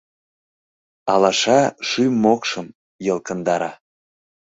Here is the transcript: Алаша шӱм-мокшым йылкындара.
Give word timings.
Алаша 1.13 1.59
шӱм-мокшым 1.87 2.67
йылкындара. 3.05 3.71